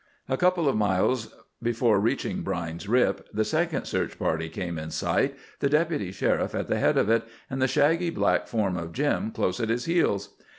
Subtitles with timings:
[0.27, 1.31] A couple of miles
[1.61, 6.67] before reaching Brine's Rip, the second search party came in sight, the Deputy Sheriff at
[6.67, 10.35] the head of it and the shaggy black form of Jim close at his heels.